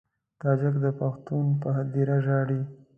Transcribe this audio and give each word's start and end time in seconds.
تاجک 0.39 0.75
د 0.83 0.85
پښتون 0.99 1.45
پر 1.61 1.69
هدیره 1.77 2.17
ژاړي. 2.25 2.61